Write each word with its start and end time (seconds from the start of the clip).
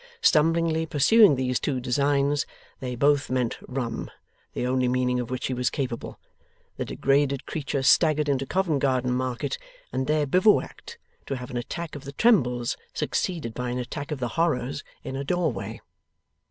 Stumblingly 0.19 0.87
pursuing 0.87 1.35
these 1.35 1.59
two 1.59 1.79
designs 1.79 2.47
they 2.79 2.95
both 2.95 3.29
meant 3.29 3.59
rum, 3.67 4.09
the 4.53 4.65
only 4.65 4.87
meaning 4.87 5.19
of 5.19 5.29
which 5.29 5.45
he 5.45 5.53
was 5.53 5.69
capable 5.69 6.19
the 6.77 6.85
degraded 6.85 7.45
creature 7.45 7.83
staggered 7.83 8.27
into 8.27 8.47
Covent 8.47 8.79
Garden 8.79 9.13
Market 9.13 9.59
and 9.93 10.07
there 10.07 10.25
bivouacked, 10.25 10.97
to 11.27 11.35
have 11.37 11.51
an 11.51 11.57
attack 11.57 11.95
of 11.95 12.03
the 12.03 12.13
trembles 12.13 12.77
succeeded 12.95 13.53
by 13.53 13.69
an 13.69 13.77
attack 13.77 14.09
of 14.09 14.19
the 14.19 14.29
horrors, 14.29 14.83
in 15.03 15.15
a 15.15 15.23
doorway. 15.23 15.79